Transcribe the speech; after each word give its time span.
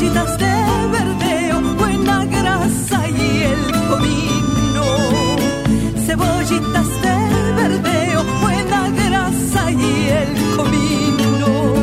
cebollitas 0.00 0.38
de 0.38 0.46
verdeo, 0.92 1.60
buena 1.76 2.24
grasa 2.24 3.08
y 3.10 3.42
el 3.42 3.64
comino. 3.88 4.84
Cebollitas 6.06 6.88
de 7.02 7.16
verdeo, 7.54 8.24
buena 8.40 8.88
grasa 8.90 9.70
y 9.70 10.08
el 10.08 10.56
comino. 10.56 11.74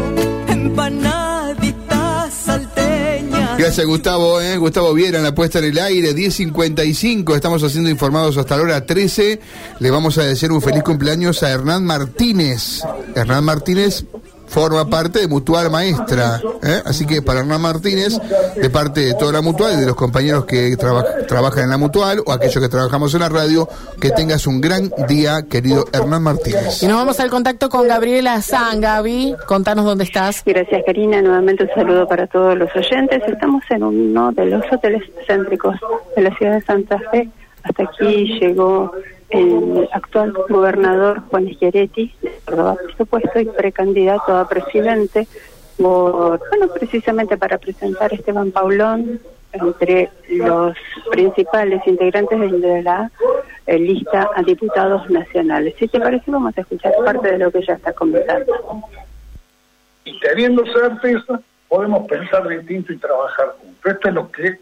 Empanaditas 0.47 2.33
salteñas. 2.33 3.57
Gracias 3.59 3.85
Gustavo, 3.85 4.41
¿eh? 4.41 4.57
Gustavo 4.57 4.95
Viera 4.95 5.20
en 5.20 5.23
la 5.23 5.36
puesta 5.36 5.59
en 5.59 5.65
el 5.65 5.77
aire, 5.77 6.15
10.55, 6.15 7.36
estamos 7.36 7.63
haciendo 7.63 7.91
informados 7.91 8.36
hasta 8.38 8.57
la 8.57 8.63
hora 8.63 8.86
13. 8.86 9.39
Le 9.79 9.91
vamos 9.91 10.18
a 10.18 10.23
decir 10.23 10.52
un 10.52 10.63
feliz 10.63 10.81
cumpleaños 10.81 11.43
a 11.43 11.52
Hernán 11.52 11.86
Martínez. 11.86 12.81
Hernán 13.13 13.43
Martínez 13.43 14.05
forma 14.48 14.86
parte 14.89 15.20
de 15.20 15.27
Mutual 15.27 15.70
Maestra, 15.70 16.41
¿eh? 16.64 16.82
así 16.86 17.05
que 17.05 17.21
para 17.21 17.41
Hernán 17.41 17.61
Martínez, 17.61 18.18
de 18.55 18.70
parte 18.70 19.02
de 19.02 19.14
toda 19.16 19.34
la 19.34 19.41
Mutual 19.41 19.73
y 19.73 19.77
de 19.82 19.86
los 19.86 19.96
compañeros 19.96 20.46
que 20.46 20.75
traba- 20.78 21.04
trabajan 21.28 21.65
en 21.65 21.70
la 21.70 21.78
Mutual 21.78 22.21
o 22.25 22.32
aquellos 22.32 22.61
que 22.61 22.70
trabajamos 22.70 23.14
en 23.14 23.20
la 23.21 23.29
radio, 23.29 23.68
que 24.00 24.11
tengas 24.11 24.47
un 24.47 24.61
gran 24.61 24.92
día, 25.07 25.43
querido 25.50 25.86
Hernán 25.93 26.23
Martínez. 26.23 26.82
Y 26.83 26.87
nos 26.87 26.97
vamos 26.97 27.20
al 27.20 27.29
contacto 27.29 27.70
con 27.70 27.87
Gabriela 27.87 28.42
San. 28.42 28.82
Gaby, 28.82 29.36
contanos 29.47 29.86
dónde 29.86 30.04
estás. 30.06 30.42
Gracias, 30.46 30.82
Karina. 30.86 31.21
Nuevamente 31.21 31.64
un 31.64 31.70
saludo 31.75 32.08
para 32.08 32.28
todos 32.28 32.58
los 32.58 32.70
oyentes. 32.75 33.22
Estamos 33.28 33.64
en 33.70 33.84
uno 33.84 34.31
de 34.31 34.45
los 34.45 34.64
hoteles 34.72 35.03
céntricos 35.28 35.75
de 36.16 36.22
la 36.22 36.36
ciudad 36.38 36.53
de 36.53 36.61
Santa 36.61 36.98
Fe. 37.11 37.30
Hasta 37.67 37.84
aquí 37.84 38.39
llegó 38.39 38.94
el 39.30 39.89
actual 39.92 40.34
gobernador 40.50 41.22
Juan 41.30 41.50
Schiaretti, 41.53 42.14
por 42.45 42.78
supuesto, 42.98 43.40
y 43.40 43.45
precandidato 43.45 44.36
a 44.38 44.48
presidente, 44.48 45.28
bueno, 45.78 46.40
precisamente 46.73 47.38
para 47.38 47.58
presentar 47.58 48.12
a 48.12 48.16
Esteban 48.16 48.52
Paulón 48.52 49.20
entre 49.52 50.09
los 50.30 50.76
principales 51.12 51.86
integrantes 51.86 52.40
de 52.40 52.82
la 52.84 53.12
eh, 53.66 53.80
lista 53.80 54.30
a 54.36 54.42
diputados 54.44 55.09
nacionales. 55.09 55.76
Si 55.78 55.88
te 55.88 56.00
parece, 56.00 56.31
vamos 56.31 56.58
a 56.58 56.62
escuchar 56.62 56.94
parte 57.04 57.31
de 57.31 57.38
lo 57.38 57.52
que 57.52 57.59
ella 57.59 57.74
está 57.74 57.94
comentando. 57.94 58.54
y 60.06 60.20
teniendo 60.20 60.64
certeza 60.66 61.42
podemos 61.68 62.08
pensar 62.08 62.48
distinto 62.48 62.94
y 62.94 62.98
trabajar 62.98 63.56
juntos. 63.59 63.94
Esto 63.94 64.08
es 64.08 64.14
lo 64.14 64.31
que 64.31 64.59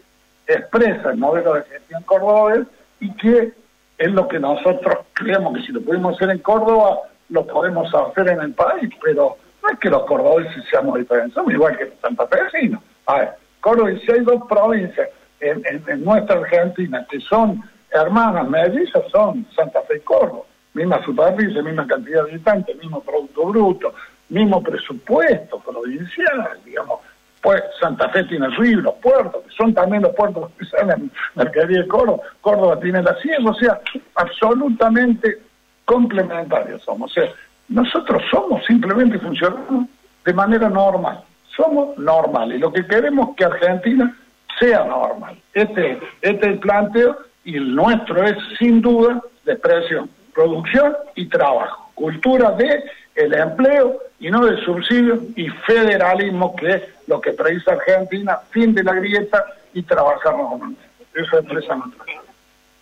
expresa 0.48 1.10
el 1.10 1.18
modelo 1.18 1.54
de 1.54 1.62
gestión 1.62 2.02
cordobés 2.02 2.66
y 3.00 3.12
que 3.16 3.52
es 3.98 4.10
lo 4.12 4.28
que 4.28 4.38
nosotros 4.38 4.96
creemos 5.14 5.56
que 5.56 5.62
si 5.66 5.72
lo 5.72 5.80
pudimos 5.80 6.14
hacer 6.16 6.30
en 6.30 6.38
Córdoba, 6.40 6.98
lo 7.30 7.46
podemos 7.46 7.92
hacer 7.94 8.28
en 8.28 8.40
el 8.40 8.52
país, 8.52 8.90
pero 9.02 9.36
no 9.62 9.68
es 9.70 9.78
que 9.78 9.90
los 9.90 10.04
cordobeses 10.04 10.64
seamos 10.70 10.98
diferentes, 10.98 11.34
somos 11.34 11.52
igual 11.52 11.76
que 11.76 11.86
los 11.86 11.94
santafesinos. 12.00 12.80
A 13.06 13.18
ver, 13.18 13.30
Córdoba, 13.60 13.90
si 14.04 14.12
hay 14.12 14.20
dos 14.20 14.42
provincias 14.48 15.08
en, 15.40 15.62
en- 15.66 16.04
nuestra 16.04 16.36
Argentina 16.40 17.06
que 17.10 17.20
son 17.20 17.62
hermanas 17.90 18.48
mellizas, 18.48 19.02
son 19.10 19.46
Santa 19.56 19.80
Fe 19.82 19.96
y 19.96 20.00
Córdoba. 20.00 20.42
Misma 20.74 21.02
superficie, 21.04 21.62
misma 21.62 21.86
cantidad 21.86 22.24
de 22.24 22.30
habitantes, 22.32 22.76
mismo 22.76 23.00
Producto 23.00 23.46
Bruto, 23.46 23.94
mismo 24.28 24.62
presupuesto 24.62 25.58
provincial, 25.60 26.58
digamos. 26.64 27.00
Pues 27.40 27.62
Santa 27.80 28.08
Fe 28.10 28.24
tiene 28.24 28.46
el 28.46 28.56
río, 28.56 28.80
los 28.82 28.94
puertos, 28.94 29.42
son 29.56 29.74
también 29.74 30.02
los 30.02 30.14
puertos 30.14 30.50
que 30.58 30.64
salen 30.66 31.10
mercadería 31.34 31.82
de 31.82 31.88
Córdoba. 31.88 32.22
Córdoba 32.40 32.78
tiene 32.80 33.02
la 33.02 33.14
sierra, 33.20 33.50
o 33.50 33.54
sea, 33.54 33.80
absolutamente 34.14 35.38
complementarios 35.84 36.82
somos. 36.82 37.10
O 37.10 37.14
sea, 37.14 37.30
nosotros 37.68 38.22
somos 38.30 38.64
simplemente 38.66 39.18
funcionamos 39.18 39.88
de 40.24 40.32
manera 40.32 40.68
normal. 40.68 41.22
Somos 41.56 41.96
normales. 41.98 42.58
Y 42.58 42.60
lo 42.60 42.72
que 42.72 42.86
queremos 42.86 43.30
es 43.30 43.36
que 43.36 43.44
Argentina 43.44 44.16
sea 44.58 44.84
normal. 44.84 45.40
Este, 45.54 45.98
este 46.20 46.46
es 46.46 46.52
el 46.52 46.58
planteo 46.58 47.16
y 47.44 47.56
el 47.56 47.74
nuestro 47.74 48.22
es 48.24 48.36
sin 48.58 48.82
duda 48.82 49.22
de 49.44 49.52
expresión, 49.52 50.10
producción 50.34 50.94
y 51.14 51.28
trabajo, 51.28 51.90
cultura 51.94 52.50
de 52.52 52.82
el 53.16 53.34
empleo 53.34 53.98
y 54.20 54.30
no 54.30 54.46
de 54.46 54.56
subsidios 54.64 55.20
y 55.34 55.48
federalismo 55.48 56.54
que 56.54 56.70
es 56.70 56.82
lo 57.06 57.20
que 57.20 57.32
precisa 57.32 57.72
Argentina, 57.72 58.38
fin 58.50 58.74
de 58.74 58.84
la 58.84 58.94
grieta 58.94 59.44
y 59.72 59.82
trabajar 59.82 60.36
normalmente. 60.36 60.82
Eso 61.14 61.38
expresa 61.38 61.74
nuestra. 61.76 62.04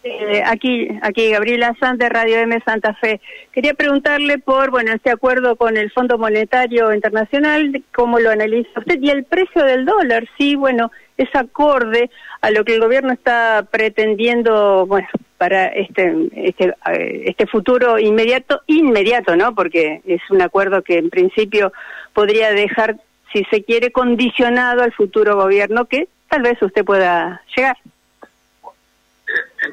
Eh, 0.06 0.42
aquí, 0.44 0.87
aquí 1.00 1.31
Gabriela 1.31 1.75
Sanz 1.81 1.98
de 1.98 2.10
Radio 2.10 2.37
M 2.37 2.60
Santa 2.66 2.92
Fe. 2.92 3.22
Quería 3.53 3.72
preguntarle 3.72 4.37
por, 4.37 4.70
bueno, 4.70 4.92
este 4.92 5.10
acuerdo 5.10 5.56
con 5.56 5.78
el 5.78 5.91
Fondo 5.92 6.19
Monetario 6.19 6.92
Internacional, 6.92 7.82
cómo 7.94 8.20
lo 8.20 8.28
analiza 8.28 8.81
usted 8.81 9.00
y 9.00 9.09
el 9.09 9.25
precio 9.25 9.65
del 9.65 9.87
dólar, 9.87 10.28
sí, 10.37 10.56
bueno, 10.56 10.92
es 11.16 11.34
acorde 11.34 12.10
a 12.42 12.50
lo 12.50 12.66
que 12.66 12.75
el 12.75 12.81
gobierno 12.81 13.15
está 13.15 13.66
pretendiendo, 13.70 14.84
bueno, 14.87 15.09
para 15.38 15.69
este 15.69 16.28
este, 16.34 16.75
eh, 16.92 17.22
este 17.25 17.47
futuro 17.47 17.98
inmediato, 17.98 18.60
inmediato, 18.66 19.36
¿no? 19.36 19.54
Porque 19.54 20.03
es 20.04 20.21
un 20.28 20.42
acuerdo 20.42 20.82
que 20.82 20.98
en 20.98 21.09
principio 21.09 21.72
podría 22.12 22.50
dejar, 22.53 22.97
si 23.32 23.42
se 23.50 23.65
quiere, 23.65 23.91
condicionado 23.91 24.82
al 24.82 24.92
futuro 24.92 25.34
gobierno 25.36 25.86
que 25.86 26.09
tal 26.28 26.42
vez 26.42 26.60
usted 26.60 26.84
pueda 26.84 27.41
llegar. 27.56 27.78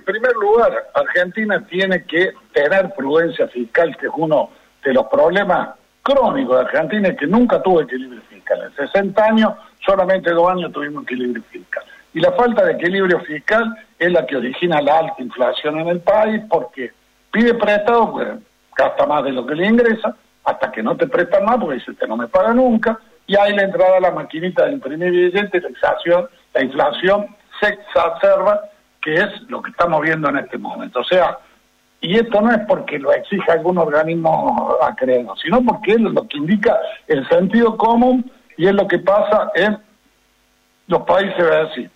En 0.01 0.05
primer 0.05 0.33
lugar, 0.33 0.89
Argentina 0.95 1.63
tiene 1.67 2.03
que 2.05 2.33
tener 2.53 2.91
prudencia 2.95 3.47
fiscal, 3.49 3.95
que 3.97 4.07
es 4.07 4.11
uno 4.15 4.49
de 4.83 4.95
los 4.95 5.05
problemas 5.05 5.75
crónicos 6.01 6.55
de 6.55 6.61
Argentina, 6.61 7.15
que 7.15 7.27
nunca 7.27 7.61
tuvo 7.61 7.81
equilibrio 7.81 8.19
fiscal. 8.27 8.63
En 8.63 8.87
60 8.87 9.23
años, 9.23 9.53
solamente 9.85 10.31
dos 10.31 10.49
años 10.49 10.71
tuvimos 10.71 11.03
equilibrio 11.03 11.43
fiscal. 11.51 11.83
Y 12.15 12.19
la 12.19 12.31
falta 12.31 12.65
de 12.65 12.73
equilibrio 12.73 13.19
fiscal 13.19 13.75
es 13.99 14.11
la 14.11 14.25
que 14.25 14.37
origina 14.37 14.81
la 14.81 14.97
alta 14.97 15.21
inflación 15.21 15.79
en 15.79 15.89
el 15.89 15.99
país, 15.99 16.41
porque 16.49 16.91
pide 17.31 17.53
prestado, 17.53 18.11
pues 18.11 18.27
gasta 18.75 19.05
más 19.05 19.23
de 19.23 19.33
lo 19.33 19.45
que 19.45 19.53
le 19.53 19.67
ingresa, 19.67 20.15
hasta 20.45 20.71
que 20.71 20.81
no 20.81 20.97
te 20.97 21.05
prestan 21.05 21.45
más, 21.45 21.57
porque 21.57 21.75
dice, 21.75 21.91
"Usted 21.91 22.07
no 22.07 22.17
me 22.17 22.27
paga 22.27 22.55
nunca, 22.55 22.99
y 23.27 23.35
ahí 23.35 23.55
la 23.55 23.65
entrada 23.65 23.97
a 23.97 24.01
la 24.01 24.11
maquinita 24.11 24.65
de 24.65 24.71
imprimir 24.71 25.11
billetes, 25.11 25.61
la 25.61 25.69
inflación, 25.69 26.27
la 26.55 26.63
inflación 26.63 27.27
se 27.59 27.67
exacerba, 27.67 28.70
que 29.01 29.15
es 29.15 29.41
lo 29.49 29.61
que 29.61 29.71
estamos 29.71 30.01
viendo 30.01 30.29
en 30.29 30.37
este 30.37 30.57
momento. 30.57 30.99
O 30.99 31.03
sea, 31.03 31.39
y 32.01 32.17
esto 32.17 32.41
no 32.41 32.51
es 32.51 32.59
porque 32.67 32.99
lo 32.99 33.11
exija 33.11 33.53
algún 33.53 33.77
organismo 33.77 34.77
acreedor, 34.81 35.37
sino 35.39 35.61
porque 35.63 35.93
es 35.93 36.01
lo 36.01 36.27
que 36.27 36.37
indica 36.37 36.77
el 37.07 37.27
sentido 37.27 37.77
común 37.77 38.31
y 38.57 38.67
es 38.67 38.73
lo 38.73 38.87
que 38.87 38.99
pasa 38.99 39.51
en 39.55 39.77
los 40.87 41.01
países 41.03 41.37
decir. 41.37 41.89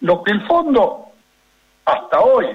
Lo 0.00 0.22
que 0.22 0.32
el 0.32 0.46
fondo 0.46 1.08
hasta 1.84 2.20
hoy 2.20 2.46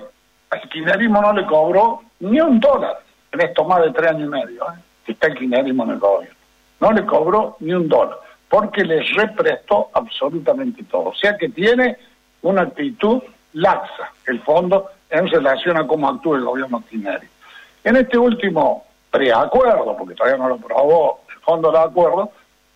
al 0.49 0.61
kirchnerismo 0.69 1.21
no 1.21 1.33
le 1.33 1.45
cobró 1.45 2.01
ni 2.19 2.39
un 2.41 2.59
dólar 2.59 2.99
en 3.31 3.41
estos 3.41 3.67
más 3.67 3.83
de 3.83 3.91
tres 3.91 4.09
años 4.09 4.27
y 4.27 4.31
medio, 4.31 4.63
¿eh? 4.63 4.79
que 5.05 5.11
está 5.11 5.27
el 5.27 5.35
kirchnerismo 5.35 5.83
en 5.83 5.89
el 5.91 5.99
gobierno. 5.99 6.35
No 6.79 6.91
le 6.91 7.05
cobró 7.05 7.57
ni 7.59 7.73
un 7.73 7.87
dólar, 7.87 8.17
porque 8.49 8.83
les 8.83 9.13
represtó 9.13 9.89
absolutamente 9.93 10.83
todo. 10.85 11.09
O 11.09 11.15
sea 11.15 11.37
que 11.37 11.49
tiene 11.49 11.97
una 12.41 12.63
actitud 12.63 13.21
laxa 13.53 14.11
el 14.27 14.41
fondo 14.41 14.89
en 15.09 15.27
relación 15.27 15.77
a 15.77 15.87
cómo 15.87 16.09
actúa 16.09 16.37
el 16.37 16.45
gobierno 16.45 16.83
kirchnerista. 16.87 17.35
En 17.83 17.95
este 17.95 18.17
último 18.17 18.85
preacuerdo, 19.09 19.95
porque 19.97 20.15
todavía 20.15 20.37
no 20.37 20.49
lo 20.49 20.55
aprobó 20.55 21.21
el 21.33 21.39
fondo 21.41 21.71
de 21.71 21.79
acuerdo, 21.79 22.31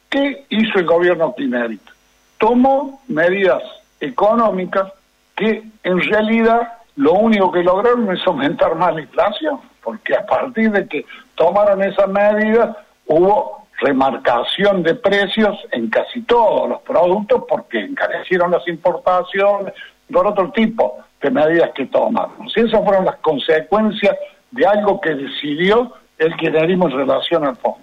¿qué 0.09 0.45
hizo 0.49 0.79
el 0.79 0.85
gobierno 0.85 1.33
kirchnerista? 1.35 1.91
Tomó 2.37 3.01
medidas 3.07 3.61
económicas 3.99 4.91
que 5.35 5.63
en 5.83 6.01
realidad 6.01 6.73
lo 6.95 7.13
único 7.13 7.51
que 7.51 7.63
lograron 7.63 8.11
es 8.15 8.25
aumentar 8.25 8.75
más 8.75 8.93
la 8.93 9.01
inflación, 9.01 9.59
porque 9.83 10.15
a 10.15 10.25
partir 10.25 10.71
de 10.71 10.87
que 10.87 11.05
tomaron 11.35 11.81
esas 11.83 12.07
medidas 12.07 12.75
hubo 13.07 13.63
remarcación 13.79 14.83
de 14.83 14.95
precios 14.95 15.57
en 15.71 15.89
casi 15.89 16.21
todos 16.21 16.69
los 16.69 16.81
productos 16.81 17.43
porque 17.49 17.79
encarecieron 17.79 18.51
las 18.51 18.67
importaciones 18.67 19.73
por 20.13 20.27
otro 20.27 20.51
tipo 20.51 20.99
de 21.21 21.31
medidas 21.31 21.71
que 21.75 21.87
tomaron. 21.87 22.47
Y 22.55 22.59
esas 22.59 22.83
fueron 22.83 23.05
las 23.05 23.17
consecuencias 23.17 24.15
de 24.51 24.65
algo 24.65 25.01
que 25.01 25.15
decidió 25.15 25.91
el 26.17 26.35
kirchnerismo 26.37 26.87
en 26.87 26.97
relación 26.97 27.45
al 27.45 27.57
fondo. 27.57 27.79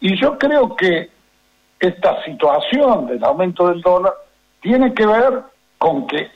Y 0.00 0.18
yo 0.20 0.38
creo 0.38 0.74
que 0.76 1.10
esta 1.80 2.22
situación 2.24 3.06
del 3.06 3.22
aumento 3.24 3.68
del 3.68 3.80
dólar 3.82 4.14
tiene 4.60 4.94
que 4.94 5.06
ver 5.06 5.42
con 5.78 6.06
que 6.06 6.30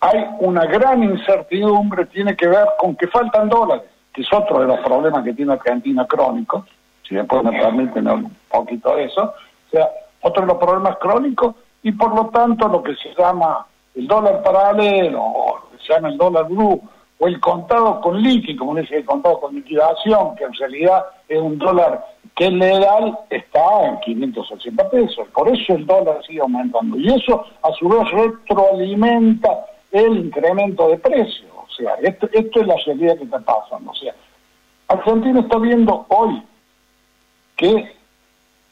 hay 0.00 0.24
una 0.40 0.64
gran 0.66 1.02
incertidumbre, 1.02 2.06
tiene 2.06 2.36
que 2.36 2.46
ver 2.46 2.66
con 2.78 2.94
que 2.96 3.06
faltan 3.08 3.48
dólares, 3.48 3.84
que 4.12 4.22
es 4.22 4.32
otro 4.32 4.60
de 4.60 4.66
los 4.66 4.78
problemas 4.80 5.24
que 5.24 5.32
tiene 5.32 5.54
Argentina 5.54 6.06
crónicos, 6.06 6.64
si 7.06 7.14
después 7.14 7.42
me 7.42 7.52
permiten 7.52 8.08
un 8.08 8.36
poquito 8.48 8.94
de 8.96 9.04
eso, 9.04 9.24
o 9.24 9.70
sea, 9.70 9.88
otro 10.20 10.42
de 10.42 10.48
los 10.48 10.58
problemas 10.58 10.96
crónicos 10.98 11.56
y 11.82 11.92
por 11.92 12.14
lo 12.14 12.28
tanto 12.28 12.68
lo 12.68 12.82
que 12.82 12.94
se 12.96 13.14
llama 13.14 13.66
el 13.94 14.06
dólar 14.06 14.42
paralelo, 14.42 15.22
o 15.22 15.60
se 15.84 15.92
llama 15.92 16.08
el 16.08 16.18
dólar 16.18 16.48
blue, 16.48 16.80
o 17.18 17.28
el 17.28 17.40
contado 17.40 18.00
con 18.00 18.20
liqui, 18.20 18.56
como 18.56 18.74
dice 18.74 18.96
el 18.96 19.04
contado 19.04 19.40
con 19.40 19.54
liquidación, 19.54 20.34
que 20.36 20.44
en 20.44 20.52
realidad 20.54 21.04
es 21.28 21.40
un 21.40 21.58
dólar 21.58 22.04
que 22.34 22.46
es 22.46 22.52
legal, 22.52 23.18
está 23.30 23.86
en 23.86 24.00
580 24.00 24.90
pesos. 24.90 25.28
Por 25.32 25.48
eso 25.48 25.74
el 25.74 25.86
dólar 25.86 26.20
sigue 26.26 26.40
aumentando. 26.40 26.98
Y 26.98 27.08
eso, 27.12 27.44
a 27.62 27.72
su 27.72 27.88
vez, 27.88 28.10
retroalimenta 28.10 29.66
el 29.92 30.26
incremento 30.26 30.88
de 30.88 30.98
precios. 30.98 31.50
O 31.56 31.70
sea, 31.76 31.94
esto, 32.02 32.28
esto 32.32 32.60
es 32.60 32.66
la 32.66 32.76
realidad 32.86 33.16
que 33.18 33.24
está 33.24 33.38
pasando. 33.38 33.92
O 33.92 33.94
sea, 33.94 34.14
Argentina 34.88 35.40
está 35.40 35.58
viendo 35.58 36.04
hoy 36.08 36.42
que 37.56 37.94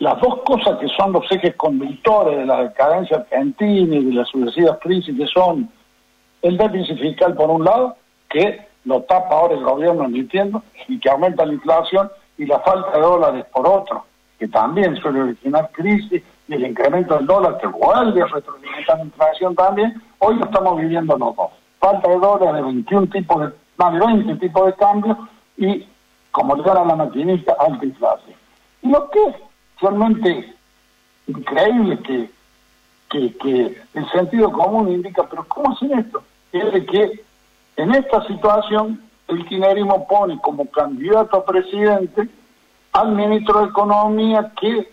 las 0.02 0.20
dos 0.20 0.40
cosas 0.44 0.80
que 0.80 0.88
son 0.88 1.12
los 1.12 1.30
ejes 1.30 1.54
conductores 1.54 2.36
de 2.36 2.44
la 2.44 2.64
decadencia 2.64 3.18
argentina 3.18 3.94
y 3.94 4.04
de 4.04 4.12
las 4.12 4.28
sucesivas 4.30 4.78
crisis, 4.80 5.16
que 5.16 5.28
son 5.28 5.70
el 6.42 6.58
déficit 6.58 6.98
fiscal 6.98 7.34
por 7.34 7.48
un 7.48 7.64
lado, 7.64 7.96
que 8.28 8.66
lo 8.84 9.02
tapa 9.02 9.32
ahora 9.32 9.54
el 9.54 9.62
gobierno 9.62 10.06
emitiendo 10.06 10.60
y 10.88 10.98
que 10.98 11.08
aumenta 11.08 11.46
la 11.46 11.52
inflación, 11.52 12.10
y 12.36 12.46
la 12.46 12.58
falta 12.58 12.90
de 12.90 13.00
dólares 13.00 13.44
por 13.52 13.68
otro, 13.68 14.04
que 14.40 14.48
también 14.48 14.96
suele 14.96 15.20
originar 15.20 15.70
crisis, 15.70 16.20
y 16.48 16.52
el 16.52 16.66
incremento 16.66 17.14
del 17.14 17.26
dólar, 17.26 17.58
que 17.58 17.68
vuelve 17.68 18.22
a 18.22 18.26
retroalimentar 18.26 18.98
la 18.98 19.04
inflación 19.04 19.54
también, 19.54 20.02
hoy 20.18 20.34
lo 20.34 20.44
estamos 20.46 20.80
viviendo 20.80 21.16
los 21.16 21.36
dos. 21.36 21.50
Falta 21.78 22.08
de 22.08 22.18
dólares 22.18 22.56
de 22.56 22.62
21 22.62 23.06
tipos 23.06 23.40
de, 23.40 23.52
más 23.76 23.92
de 23.92 24.00
20 24.00 24.34
tipos 24.34 24.66
de 24.66 24.72
cambios, 24.72 25.16
y 25.58 25.86
como 26.32 26.56
le 26.56 26.68
a 26.68 26.74
la 26.74 26.96
maquinista, 26.96 27.54
alta 27.60 27.84
inflación. 27.84 28.36
Y 28.82 28.88
lo 28.88 29.08
que 29.08 29.22
es 29.28 29.51
realmente 29.82 30.54
increíble 31.26 31.98
que, 32.02 32.30
que, 33.38 33.82
el 33.94 34.10
sentido 34.10 34.50
común 34.50 34.90
indica, 34.90 35.24
pero 35.28 35.44
¿cómo 35.48 35.72
hacen 35.72 35.98
esto? 35.98 36.22
Es 36.52 36.72
de 36.72 36.86
que 36.86 37.24
en 37.76 37.94
esta 37.94 38.26
situación 38.26 39.02
el 39.28 39.46
kirchnerismo 39.46 40.06
pone 40.06 40.38
como 40.40 40.66
candidato 40.70 41.36
a 41.36 41.44
presidente 41.44 42.28
al 42.92 43.12
ministro 43.12 43.60
de 43.60 43.66
Economía 43.66 44.52
que 44.60 44.90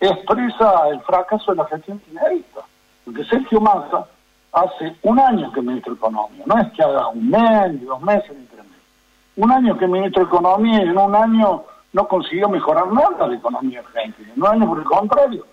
expresa 0.00 0.88
el 0.88 1.00
fracaso 1.02 1.52
de 1.52 1.58
la 1.58 1.66
gestión 1.66 1.98
kirchnerista. 2.00 2.60
Porque 3.04 3.24
Sergio 3.24 3.60
Massa 3.60 4.06
hace 4.52 4.96
un 5.02 5.18
año 5.18 5.52
que 5.52 5.60
es 5.60 5.66
ministro 5.66 5.94
de 5.94 5.98
Economía, 5.98 6.44
no 6.46 6.58
es 6.58 6.72
que 6.72 6.82
haga 6.82 7.08
un 7.08 7.30
mes, 7.30 7.72
ni 7.72 7.84
dos 7.84 8.00
meses, 8.02 8.30
ni 8.36 8.44
tres 8.46 8.64
meses. 8.64 8.82
Un 9.36 9.52
año 9.52 9.78
que 9.78 9.86
ministro 9.86 10.24
de 10.24 10.28
Economía 10.28 10.84
y 10.84 10.88
en 10.88 10.98
un 10.98 11.14
año 11.14 11.64
no 11.92 12.06
consiguió 12.06 12.48
mejorar 12.48 12.92
nada 12.92 13.26
la 13.26 13.34
economía 13.34 13.80
argentina. 13.80 14.32
En 14.34 14.42
un 14.42 14.48
año, 14.48 14.68
por 14.68 14.78
el 14.78 14.84
contrario, 14.84 15.46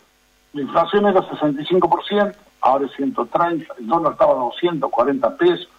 la 0.54 0.62
inflación 0.62 1.08
era 1.08 1.22
65%, 1.22 2.36
ahora 2.62 2.86
es 2.86 2.92
130, 2.94 3.74
el 3.80 3.88
dólar 3.88 4.14
estaba 4.14 4.34
a 4.34 4.36
240 4.36 5.38
pesos 5.38 5.70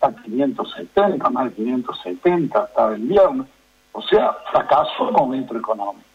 a 0.00 0.12
570, 0.12 1.30
más 1.30 1.44
de 1.44 1.52
570 1.54 2.58
hasta 2.58 2.94
el 2.94 3.02
viernes. 3.02 3.46
O 3.92 4.02
sea, 4.02 4.36
fracasó 4.50 5.12
como 5.12 5.28
ministro 5.28 5.58
económico. 5.58 6.06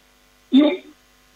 Y 0.52 0.84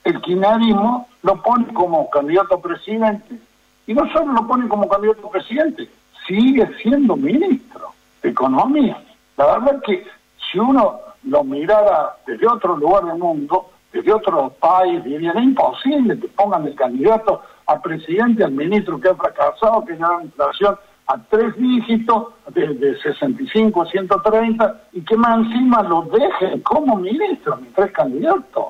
el 0.04 0.22
kirchnerismo 0.22 1.08
lo 1.24 1.42
pone 1.42 1.74
como 1.74 2.10
candidato 2.10 2.56
a 2.56 2.62
presidente, 2.62 3.40
y 3.86 3.94
no 3.94 4.10
solo 4.12 4.34
lo 4.34 4.48
pone 4.48 4.68
como 4.68 4.88
candidato 4.88 5.28
a 5.28 5.32
presidente, 5.32 5.90
sigue 6.26 6.68
siendo 6.82 7.16
ministro 7.16 7.90
de 8.22 8.30
Economía. 8.30 9.02
La 9.38 9.46
verdad 9.46 9.76
es 9.76 9.82
que 9.84 10.08
si 10.52 10.60
uno 10.60 11.00
lo 11.28 11.44
mirara 11.44 12.18
desde 12.26 12.48
otro 12.48 12.78
lugar 12.78 13.06
del 13.06 13.18
mundo, 13.18 13.70
desde 13.92 14.14
otro 14.14 14.50
país, 14.60 15.04
diría, 15.04 15.32
es 15.32 15.44
imposible 15.44 16.20
que 16.20 16.28
pongan 16.30 16.66
de 16.66 16.76
candidato 16.76 17.42
a 17.66 17.82
presidente 17.82 18.44
al 18.44 18.52
ministro 18.52 19.00
que 19.00 19.10
ha 19.10 19.16
fracasado, 19.16 19.86
que 19.86 19.94
lleva 19.94 20.18
la 20.18 20.24
inflación 20.24 20.78
a 21.08 21.18
tres 21.30 21.56
dígitos, 21.58 22.34
de, 22.54 22.98
65 23.02 23.82
a 23.82 23.86
130, 23.86 24.82
y 24.94 25.02
que 25.02 25.16
más 25.16 25.40
encima 25.40 25.82
lo 25.84 26.02
dejen 26.04 26.60
como 26.62 26.98
ministro, 26.98 27.58
mis 27.58 27.74
tres 27.74 27.92
candidatos. 27.92 28.66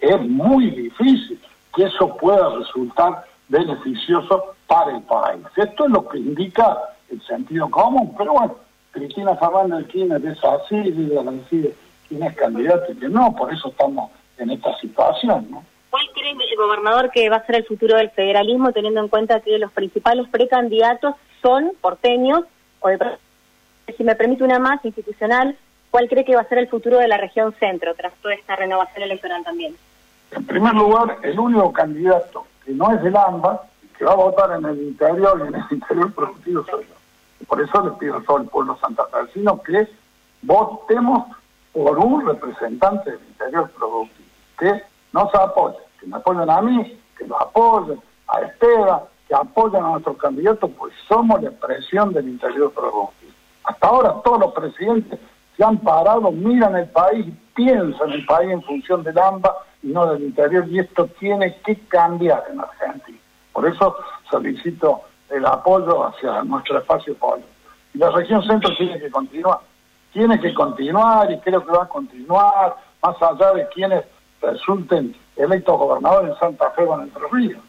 Es 0.00 0.20
muy 0.22 0.70
difícil 0.70 1.40
que 1.74 1.84
eso 1.84 2.16
pueda 2.16 2.48
resultar 2.56 3.24
beneficioso 3.48 4.54
para 4.66 4.96
el 4.96 5.02
país. 5.02 5.44
Esto 5.56 5.86
es 5.86 5.90
lo 5.90 6.08
que 6.08 6.18
indica 6.18 6.78
el 7.10 7.20
sentido 7.22 7.68
común, 7.70 8.14
pero 8.16 8.32
bueno, 8.32 8.54
Cristina 8.92 9.36
Fernández 9.36 9.86
Kirchner 9.88 10.24
es 10.24 10.38
así, 10.44 10.76
y 10.76 10.90
decide 10.92 11.74
quién 12.10 12.24
es 12.24 12.36
candidato 12.36 12.92
y 12.92 12.96
quién 12.96 13.12
no, 13.12 13.34
por 13.34 13.54
eso 13.54 13.68
estamos 13.68 14.10
en 14.36 14.50
esta 14.50 14.76
situación, 14.78 15.46
¿no? 15.50 15.64
¿Cuál 15.88 16.04
cree 16.12 16.32
el 16.32 16.56
gobernador 16.56 17.10
que 17.10 17.30
va 17.30 17.36
a 17.36 17.46
ser 17.46 17.56
el 17.56 17.64
futuro 17.64 17.96
del 17.96 18.10
federalismo, 18.10 18.72
teniendo 18.72 19.00
en 19.00 19.08
cuenta 19.08 19.40
que 19.40 19.58
los 19.58 19.72
principales 19.72 20.28
precandidatos 20.28 21.14
son 21.40 21.72
porteños, 21.80 22.44
o 22.80 22.88
si 23.96 24.04
me 24.04 24.16
permite 24.16 24.44
una 24.44 24.58
más 24.58 24.84
institucional, 24.84 25.56
¿cuál 25.90 26.08
cree 26.08 26.24
que 26.24 26.34
va 26.34 26.42
a 26.42 26.48
ser 26.48 26.58
el 26.58 26.68
futuro 26.68 26.98
de 26.98 27.08
la 27.08 27.16
región 27.16 27.54
centro 27.58 27.94
tras 27.94 28.12
toda 28.14 28.34
esta 28.34 28.56
renovación 28.56 29.04
electoral 29.04 29.44
también? 29.44 29.74
En 30.32 30.44
primer 30.46 30.74
lugar, 30.74 31.18
el 31.22 31.38
único 31.38 31.72
candidato 31.72 32.46
que 32.64 32.72
no 32.72 32.92
es 32.92 33.02
del 33.02 33.16
AMBA, 33.16 33.62
que 33.96 34.04
va 34.04 34.12
a 34.12 34.16
votar 34.16 34.58
en 34.58 34.64
el 34.64 34.82
interior 34.82 35.40
y 35.44 35.48
en 35.48 35.54
el 35.54 35.64
interior 35.70 36.12
productivo 36.12 36.64
soy 36.70 36.84
yo. 36.84 37.46
Por 37.46 37.60
eso 37.60 37.84
le 37.84 37.90
pido 37.92 38.16
a 38.16 38.22
todo 38.22 38.38
el 38.38 38.48
pueblo 38.48 38.78
santafesino 38.80 39.60
que 39.62 39.88
votemos 40.42 41.26
por 41.72 41.98
un 41.98 42.26
representante 42.26 43.10
del 43.10 43.20
interior 43.28 43.70
productivo, 43.70 44.28
que 44.58 44.82
nos 45.12 45.34
apoye, 45.34 45.78
que 46.00 46.06
me 46.06 46.16
apoyen 46.16 46.50
a 46.50 46.60
mí, 46.60 47.00
que 47.16 47.26
nos 47.26 47.40
apoyen 47.40 48.00
a 48.28 48.40
Esteban, 48.40 49.00
que 49.28 49.34
apoyan 49.34 49.84
a 49.84 49.90
nuestros 49.90 50.16
candidatos, 50.16 50.70
pues 50.78 50.92
somos 51.08 51.40
la 51.42 51.50
expresión 51.50 52.12
del 52.12 52.28
interior 52.28 52.72
productivo. 52.72 53.32
Hasta 53.64 53.86
ahora 53.86 54.14
todos 54.24 54.40
los 54.40 54.52
presidentes 54.52 55.18
se 55.56 55.64
han 55.64 55.78
parado, 55.78 56.32
miran 56.32 56.76
el 56.76 56.88
país, 56.88 57.26
piensan 57.54 58.10
el 58.10 58.24
país 58.26 58.50
en 58.50 58.62
función 58.62 59.02
del 59.02 59.18
AMBA 59.18 59.54
y 59.82 59.88
no 59.88 60.06
del 60.06 60.24
interior, 60.24 60.66
y 60.68 60.78
esto 60.78 61.06
tiene 61.18 61.56
que 61.64 61.76
cambiar 61.86 62.44
en 62.50 62.60
Argentina. 62.60 63.18
Por 63.52 63.66
eso 63.66 63.96
solicito 64.30 65.02
el 65.28 65.44
apoyo 65.46 66.06
hacia 66.06 66.42
nuestro 66.44 66.78
espacio 66.78 67.14
político. 67.16 67.48
Y 67.94 67.98
la 67.98 68.10
región 68.10 68.42
centro 68.42 68.74
tiene 68.76 68.98
que 68.98 69.10
continuar, 69.10 69.58
tiene 70.12 70.40
que 70.40 70.52
continuar 70.54 71.30
y 71.30 71.38
creo 71.38 71.64
que 71.64 71.72
va 71.72 71.84
a 71.84 71.88
continuar, 71.88 72.76
más 73.02 73.22
allá 73.22 73.52
de 73.52 73.68
quienes 73.68 74.04
resulten 74.40 75.14
electos 75.36 75.78
gobernadores 75.78 76.32
en 76.32 76.38
Santa 76.38 76.70
Fe 76.70 76.82
o 76.82 76.94
en 76.94 77.02
Entre 77.02 77.22
Ríos 77.30 77.62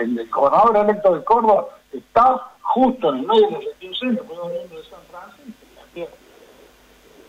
el, 0.00 0.30
gobernador 0.30 0.76
electo 0.76 1.14
de 1.14 1.24
Córdoba 1.24 1.66
está 1.92 2.40
justo 2.62 3.10
en 3.10 3.20
el 3.20 3.26
medio 3.26 3.46
de 3.46 3.52
la 3.52 3.58
región 3.58 3.94
centro, 3.94 4.24
de 4.24 4.84
San 4.84 5.00
Francisco, 5.10 6.16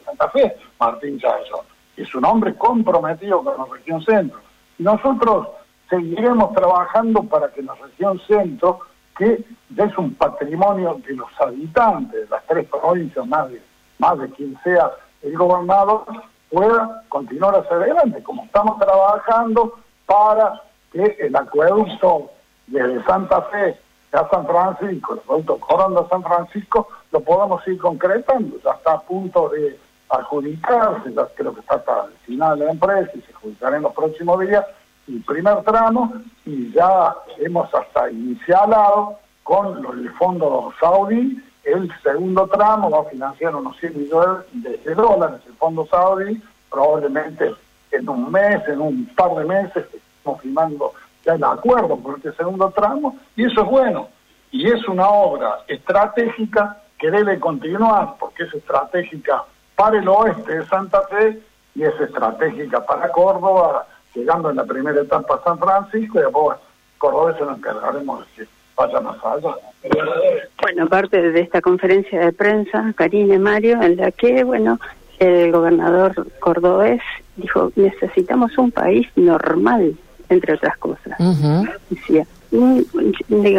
Santa 0.05 0.29
Fe, 0.29 0.57
Martín 0.79 1.19
Chayón. 1.19 1.65
Es 1.97 2.13
un 2.15 2.25
hombre 2.25 2.55
comprometido 2.55 3.43
con 3.43 3.57
la 3.57 3.65
región 3.65 4.01
centro. 4.03 4.39
Y 4.77 4.83
nosotros 4.83 5.47
seguiremos 5.89 6.53
trabajando 6.53 7.23
para 7.23 7.51
que 7.51 7.61
la 7.61 7.75
región 7.75 8.19
centro, 8.27 8.79
que 9.17 9.43
es 9.77 9.97
un 9.97 10.13
patrimonio 10.15 10.99
de 11.05 11.15
los 11.15 11.29
habitantes 11.39 12.21
de 12.21 12.27
las 12.29 12.45
tres 12.47 12.67
provincias, 12.67 13.25
más 13.27 13.49
de, 13.49 13.61
más 13.99 14.17
de 14.19 14.29
quien 14.31 14.57
sea 14.63 14.91
el 15.21 15.37
gobernador, 15.37 16.05
pueda 16.49 17.03
continuar 17.09 17.55
hacia 17.55 17.75
adelante, 17.75 18.23
como 18.23 18.43
estamos 18.43 18.79
trabajando 18.79 19.73
para 20.05 20.61
que 20.91 21.17
el 21.19 21.35
acueducto 21.35 22.31
desde 22.67 23.03
Santa 23.05 23.41
Fe 23.43 23.77
a 24.11 24.29
San 24.29 24.45
Francisco, 24.45 25.13
el 25.13 25.19
acueducto 25.19 25.59
Coronda 25.59 26.07
San 26.09 26.23
Francisco, 26.23 26.87
lo 27.11 27.19
podamos 27.19 27.67
ir 27.67 27.77
concretando. 27.77 28.57
Ya 28.63 28.71
está 28.71 28.93
a 28.93 29.01
punto 29.01 29.49
de 29.49 29.77
adjudicarse, 30.09 31.13
ya 31.13 31.27
creo 31.35 31.53
que 31.53 31.59
está 31.59 31.75
hasta 31.75 32.05
el 32.05 32.13
final 32.25 32.59
de 32.59 32.65
la 32.65 32.71
empresa 32.71 33.11
y 33.13 33.21
se 33.21 33.31
adjudicará 33.31 33.77
en 33.77 33.83
los 33.83 33.93
próximos 33.93 34.39
días 34.39 34.65
el 35.07 35.21
primer 35.23 35.63
tramo 35.63 36.13
y 36.45 36.71
ya 36.71 37.15
hemos 37.37 37.73
hasta 37.73 38.09
iniciado 38.09 39.17
con 39.43 39.85
el 39.99 40.09
fondo 40.13 40.73
saudí 40.79 41.43
el 41.65 41.91
segundo 42.03 42.47
tramo 42.47 42.89
va 42.89 43.01
a 43.01 43.09
financiar 43.11 43.55
unos 43.55 43.77
100 43.77 43.97
millones 43.97 44.45
de, 44.53 44.95
dólares 44.95 45.41
el 45.47 45.55
fondo 45.55 45.85
saudí 45.87 46.41
probablemente 46.69 47.53
en 47.91 48.07
un 48.07 48.31
mes, 48.31 48.67
en 48.67 48.81
un 48.81 49.05
par 49.15 49.35
de 49.35 49.45
meses 49.45 49.85
estamos 49.93 50.41
firmando 50.41 50.93
ya 51.25 51.33
el 51.33 51.43
acuerdo 51.43 51.97
por 51.97 52.17
este 52.17 52.33
segundo 52.33 52.69
tramo, 52.69 53.17
y 53.35 53.45
eso 53.45 53.61
es 53.61 53.67
bueno. 53.67 54.09
Y 54.51 54.67
es 54.67 54.87
una 54.87 55.07
obra 55.07 55.59
estratégica 55.67 56.81
que 56.97 57.11
debe 57.11 57.39
continuar, 57.39 58.15
porque 58.19 58.43
es 58.43 58.53
estratégica 58.53 59.43
para 59.75 59.97
el 59.97 60.07
oeste 60.07 60.59
de 60.59 60.65
Santa 60.67 61.01
Fe 61.07 61.41
y 61.73 61.83
es 61.83 61.99
estratégica 61.99 62.85
para 62.85 63.11
Córdoba, 63.11 63.85
llegando 64.13 64.49
en 64.49 64.55
la 64.55 64.63
primera 64.63 65.01
etapa 65.01 65.35
a 65.35 65.43
San 65.43 65.59
Francisco, 65.59 66.19
y 66.19 66.21
después 66.21 66.57
Córdoba 66.97 67.35
se 67.37 67.43
nos 67.43 67.57
encargaremos 67.57 68.25
de 68.37 68.47
más. 69.01 69.17
Bueno, 70.61 70.83
aparte 70.83 71.31
de 71.31 71.39
esta 71.41 71.61
conferencia 71.61 72.19
de 72.19 72.33
prensa, 72.33 72.93
Karine 72.95 73.39
Mario, 73.39 73.81
en 73.81 73.97
la 73.97 74.11
que, 74.11 74.43
bueno, 74.43 74.79
el 75.19 75.51
gobernador 75.51 76.27
cordobés 76.39 77.01
dijo, 77.37 77.71
necesitamos 77.75 78.57
un 78.57 78.71
país 78.71 79.07
normal, 79.15 79.95
entre 80.29 80.53
otras 80.53 80.77
cosas. 80.77 81.17
Decía, 81.89 82.25
mm, 82.51 82.81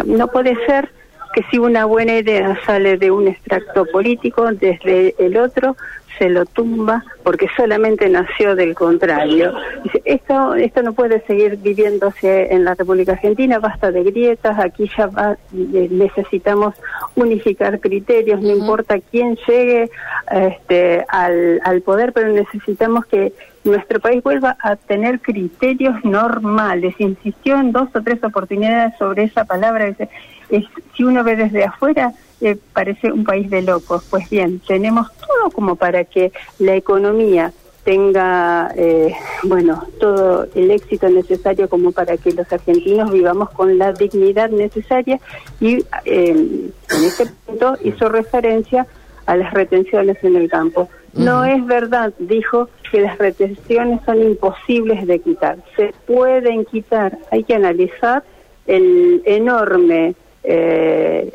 no 0.07 0.29
puede 0.29 0.57
ser 0.67 0.91
que 1.37 1.43
si 1.51 1.59
una 1.59 1.85
buena 1.85 2.17
idea 2.17 2.59
sale 2.65 2.97
de 2.97 3.11
un 3.11 3.29
extracto 3.29 3.85
político, 3.85 4.47
desde 4.53 5.15
el 5.19 5.37
otro 5.37 5.77
se 6.19 6.31
lo 6.31 6.47
tumba 6.47 7.05
porque 7.25 7.47
solamente 7.59 8.09
nació 8.09 8.57
del 8.57 8.75
contrario. 8.75 9.53
Dice, 9.85 10.01
esto, 10.07 10.55
esto 10.55 10.83
no 10.83 10.95
puede 10.95 11.21
seguir 11.27 11.59
viviéndose 11.59 12.55
en 12.55 12.65
la 12.65 12.75
República 12.75 13.13
Argentina, 13.13 13.59
basta 13.59 13.93
de 13.93 14.03
grietas, 14.03 14.59
aquí 14.59 14.91
ya 14.97 15.09
va- 15.09 15.37
necesitamos 15.53 16.75
unificar 17.17 17.81
criterios, 17.81 18.41
no 18.41 18.51
importa 18.57 18.99
quién 19.11 19.37
llegue 19.47 19.91
este, 20.33 21.05
al, 21.09 21.61
al 21.65 21.83
poder, 21.83 22.15
pero 22.15 22.29
necesitamos 22.29 23.05
que 23.05 23.35
nuestro 23.67 24.01
país 24.01 24.23
vuelva 24.23 24.57
a 24.61 24.77
tener 24.77 25.21
criterios 25.21 26.05
normales. 26.05 26.95
Insistió 26.99 27.59
en 27.59 27.73
dos 27.73 27.89
o 27.95 28.03
tres 28.03 28.23
oportunidades 28.25 28.95
sobre 28.99 29.25
esa 29.25 29.45
palabra. 29.45 29.87
Dice, 29.87 30.09
es, 30.49 30.65
si 30.97 31.05
uno 31.05 31.25
ve 31.25 31.37
desde 31.37 31.65
afuera, 31.65 32.13
eh, 32.41 32.57
parece 32.73 33.13
un 33.13 33.25
país 33.25 33.51
de 33.51 33.63
locos. 33.63 34.05
Pues 34.09 34.31
bien, 34.31 34.61
tenemos 34.67 35.09
todo 35.19 35.51
como 35.51 35.77
para 35.77 36.05
que 36.05 36.33
la 36.59 36.75
economía 36.75 37.53
tenga, 37.87 38.73
eh, 38.77 39.15
bueno, 39.45 39.85
todo 40.01 40.49
el 40.57 40.73
éxito 40.73 41.09
necesario 41.09 41.69
como 41.69 41.93
para 41.93 42.17
que 42.17 42.33
los 42.33 42.53
argentinos 42.53 43.13
vivamos 43.13 43.51
con 43.51 43.79
la 43.79 43.93
dignidad 43.93 44.51
necesaria 44.51 45.21
y 45.61 45.85
eh, 46.05 46.31
en 46.31 47.05
este 47.05 47.27
punto 47.47 47.77
hizo 47.85 48.09
referencia 48.09 48.89
a 49.27 49.37
las 49.37 49.55
retenciones 49.55 50.17
en 50.25 50.35
el 50.35 50.49
campo. 50.49 50.89
No 51.17 51.45
es 51.45 51.65
verdad, 51.67 52.13
dijo, 52.19 52.69
que 52.91 53.01
las 53.01 53.19
retenciones 53.19 54.01
son 54.05 54.23
imposibles 54.23 55.07
de 55.07 55.19
quitar. 55.21 55.59
Se 55.77 55.93
pueden 56.07 56.65
quitar, 56.65 57.19
hay 57.31 57.45
que 57.45 57.55
analizar 57.55 58.23
el 58.67 59.23
enorme 59.25 60.15
eh, 60.45 61.33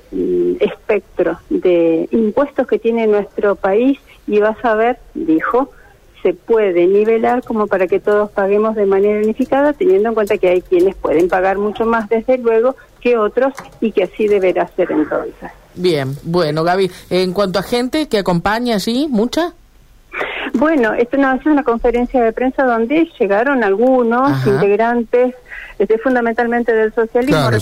espectro 0.59 1.39
de 1.49 2.07
impuestos 2.11 2.67
que 2.67 2.79
tiene 2.79 3.07
nuestro 3.07 3.55
país 3.55 3.99
y 4.27 4.39
vas 4.39 4.63
a 4.63 4.75
ver, 4.75 4.97
dijo, 5.13 5.71
se 6.23 6.33
puede 6.33 6.87
nivelar 6.87 7.43
como 7.43 7.67
para 7.67 7.87
que 7.87 7.99
todos 7.99 8.29
paguemos 8.31 8.75
de 8.75 8.85
manera 8.85 9.19
unificada, 9.19 9.73
teniendo 9.73 10.09
en 10.09 10.15
cuenta 10.15 10.37
que 10.37 10.49
hay 10.49 10.61
quienes 10.61 10.95
pueden 10.95 11.27
pagar 11.27 11.57
mucho 11.57 11.85
más, 11.85 12.07
desde 12.09 12.37
luego, 12.37 12.75
que 12.99 13.17
otros 13.17 13.53
y 13.79 13.91
que 13.91 14.03
así 14.03 14.27
deberá 14.27 14.67
ser 14.75 14.91
entonces. 14.91 15.51
Bien, 15.73 16.15
bueno, 16.23 16.63
Gaby, 16.63 16.91
en 17.09 17.33
cuanto 17.33 17.59
a 17.59 17.63
gente 17.63 18.07
que 18.07 18.19
acompaña 18.19 18.75
allí, 18.75 19.07
¿mucha? 19.09 19.53
Bueno, 20.53 20.93
esto 20.93 21.17
no, 21.17 21.33
es 21.33 21.45
una 21.45 21.63
conferencia 21.63 22.23
de 22.23 22.33
prensa 22.33 22.63
donde 22.63 23.07
llegaron 23.19 23.63
algunos 23.63 24.31
Ajá. 24.31 24.49
integrantes, 24.49 25.35
este, 25.79 25.97
fundamentalmente 25.97 26.73
del 26.73 26.93
socialismo. 26.93 27.37
Claro, 27.37 27.59